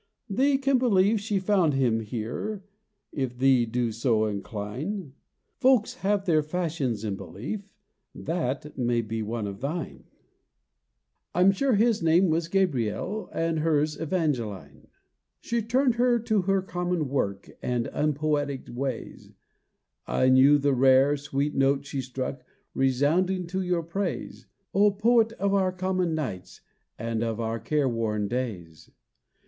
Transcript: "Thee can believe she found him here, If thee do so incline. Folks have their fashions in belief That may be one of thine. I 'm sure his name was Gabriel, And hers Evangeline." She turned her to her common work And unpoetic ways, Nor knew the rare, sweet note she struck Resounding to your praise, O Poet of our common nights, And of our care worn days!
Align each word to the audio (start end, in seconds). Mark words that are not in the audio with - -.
"Thee 0.27 0.57
can 0.57 0.79
believe 0.79 1.19
she 1.21 1.37
found 1.37 1.75
him 1.75 1.99
here, 1.99 2.63
If 3.11 3.37
thee 3.37 3.67
do 3.67 3.91
so 3.91 4.25
incline. 4.25 5.13
Folks 5.59 5.93
have 5.97 6.25
their 6.25 6.41
fashions 6.41 7.03
in 7.03 7.15
belief 7.15 7.69
That 8.15 8.75
may 8.79 9.01
be 9.01 9.21
one 9.21 9.45
of 9.45 9.61
thine. 9.61 10.05
I 11.35 11.41
'm 11.41 11.51
sure 11.51 11.73
his 11.75 12.01
name 12.01 12.31
was 12.31 12.47
Gabriel, 12.47 13.29
And 13.31 13.59
hers 13.59 13.95
Evangeline." 13.95 14.87
She 15.39 15.61
turned 15.61 15.93
her 16.01 16.17
to 16.17 16.41
her 16.41 16.63
common 16.63 17.07
work 17.07 17.51
And 17.61 17.85
unpoetic 17.93 18.69
ways, 18.75 19.29
Nor 20.07 20.29
knew 20.29 20.57
the 20.57 20.73
rare, 20.73 21.15
sweet 21.15 21.53
note 21.53 21.85
she 21.85 22.01
struck 22.01 22.43
Resounding 22.73 23.45
to 23.45 23.61
your 23.61 23.83
praise, 23.83 24.47
O 24.73 24.89
Poet 24.89 25.33
of 25.33 25.53
our 25.53 25.71
common 25.71 26.15
nights, 26.15 26.61
And 26.97 27.21
of 27.21 27.39
our 27.39 27.59
care 27.59 27.87
worn 27.87 28.27
days! 28.27 28.89